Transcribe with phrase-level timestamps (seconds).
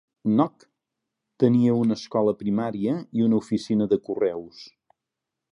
[0.29, 0.63] Knock
[1.43, 4.69] tenia una escola primària i una oficina de correus.